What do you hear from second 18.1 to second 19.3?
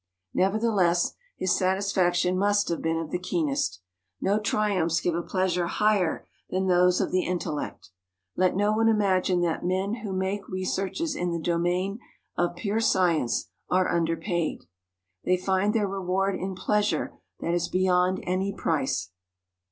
any price.